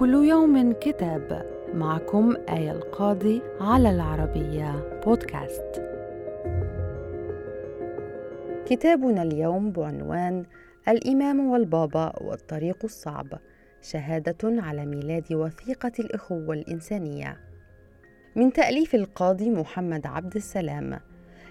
كل 0.00 0.14
يوم 0.14 0.72
كتاب 0.72 1.46
معكم 1.74 2.36
آية 2.48 2.72
القاضي 2.72 3.42
على 3.60 3.90
العربية 3.90 5.00
بودكاست. 5.06 5.82
كتابنا 8.66 9.22
اليوم 9.22 9.70
بعنوان 9.72 10.44
الإمام 10.88 11.50
والبابا 11.50 12.12
والطريق 12.20 12.76
الصعب 12.84 13.26
شهادة 13.82 14.62
على 14.62 14.86
ميلاد 14.86 15.32
وثيقة 15.32 15.92
الإخوة 15.98 16.54
الإنسانية. 16.54 17.36
من 18.36 18.52
تأليف 18.52 18.94
القاضي 18.94 19.50
محمد 19.50 20.06
عبد 20.06 20.36
السلام 20.36 21.00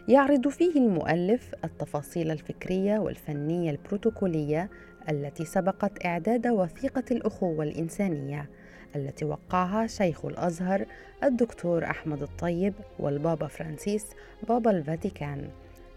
يعرض 0.07 0.47
فيه 0.47 0.75
المؤلف 0.75 1.51
التفاصيل 1.63 2.31
الفكرية 2.31 2.99
والفنية 2.99 3.71
البروتوكولية 3.71 4.69
التي 5.09 5.45
سبقت 5.45 6.05
إعداد 6.05 6.47
وثيقة 6.47 7.03
الأخوة 7.11 7.63
الإنسانية 7.63 8.49
التي 8.95 9.25
وقعها 9.25 9.87
شيخ 9.87 10.25
الأزهر 10.25 10.85
الدكتور 11.23 11.85
أحمد 11.85 12.21
الطيب 12.21 12.73
والبابا 12.99 13.47
فرانسيس 13.47 14.05
بابا 14.47 14.71
الفاتيكان 14.71 15.49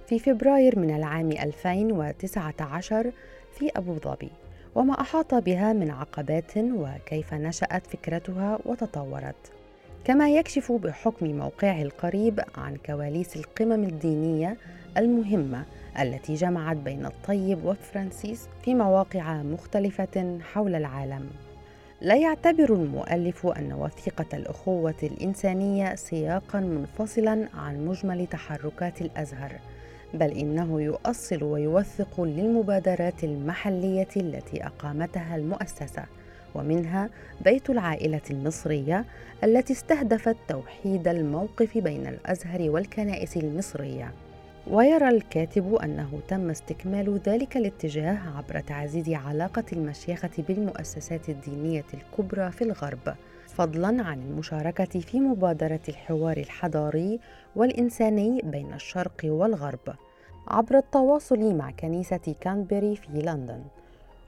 في 0.09 0.19
فبراير 0.19 0.79
من 0.79 0.97
العام 0.97 1.33
2019 1.33 3.13
في 3.59 3.71
أبو 3.77 3.95
ظبي 3.95 4.31
وما 4.75 5.01
أحاط 5.01 5.35
بها 5.35 5.73
من 5.73 5.91
عقبات 5.91 6.57
وكيف 6.57 7.35
نشأت 7.35 7.87
فكرتها 7.87 8.59
وتطورت. 8.65 9.53
كما 10.05 10.31
يكشف 10.31 10.73
بحكم 10.73 11.27
موقعه 11.27 11.83
القريب 11.83 12.41
عن 12.55 12.77
كواليس 12.87 13.37
القمم 13.37 13.85
الدينية 13.85 14.57
المهمة 14.97 15.65
التي 16.01 16.35
جمعت 16.35 16.77
بين 16.77 17.07
الطيب 17.07 17.65
وفرانسيس 17.65 18.49
في 18.65 18.75
مواقع 18.75 19.43
مختلفة 19.43 20.39
حول 20.53 20.75
العالم. 20.75 21.31
لا 22.01 22.17
يعتبر 22.17 22.75
المؤلف 22.75 23.47
أن 23.47 23.73
وثيقة 23.73 24.27
الأخوة 24.35 24.95
الإنسانية 25.03 25.95
سياقا 25.95 26.61
منفصلا 26.61 27.49
عن 27.55 27.87
مجمل 27.87 28.27
تحركات 28.27 29.03
الأزهر 29.03 29.53
بل 30.15 30.31
إنه 30.31 30.81
يؤصل 30.81 31.43
ويوثق 31.45 32.21
للمبادرات 32.21 33.25
المحلية 33.25 34.09
التي 34.17 34.67
أقامتها 34.67 35.37
المؤسسة 35.37 36.05
ومنها 36.55 37.09
بيت 37.45 37.71
العائلة 37.71 38.21
المصرية 38.31 39.05
التي 39.45 39.73
استهدفت 39.73 40.37
توحيد 40.49 41.09
الموقف 41.09 41.79
بين 41.79 42.07
الأزهر 42.07 42.71
والكنائس 42.71 43.37
المصرية. 43.37 44.13
ويرى 44.67 45.09
الكاتب 45.09 45.75
أنه 45.75 46.21
تم 46.29 46.51
استكمال 46.51 47.21
ذلك 47.27 47.57
الاتجاه 47.57 48.19
عبر 48.37 48.61
تعزيز 48.61 49.09
علاقة 49.09 49.65
المشيخة 49.73 50.31
بالمؤسسات 50.39 51.29
الدينية 51.29 51.85
الكبرى 51.95 52.51
في 52.51 52.65
الغرب 52.65 53.15
فضلا 53.47 54.03
عن 54.03 54.23
المشاركة 54.23 55.01
في 55.01 55.21
مبادرة 55.21 55.81
الحوار 55.89 56.37
الحضاري 56.37 57.21
والإنساني 57.57 58.43
بين 58.45 58.75
الشرق 58.75 59.21
والغرب 59.25 59.95
عبر 60.49 60.79
التواصل 60.79 61.55
مع 61.55 61.71
كنيسة 61.71 62.35
كانبري 62.41 62.97
في 62.97 63.13
لندن. 63.13 63.63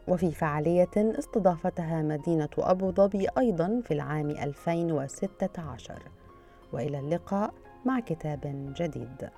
وفي 0.08 0.30
فعالية 0.30 0.90
استضافتها 0.96 2.02
مدينة 2.02 2.48
أبو 2.58 2.90
ظبي 2.90 3.26
أيضا 3.38 3.80
في 3.84 3.94
العام 3.94 4.30
2016 4.30 6.02
وإلى 6.72 6.98
اللقاء 6.98 7.54
مع 7.84 8.00
كتاب 8.00 8.72
جديد. 8.76 9.30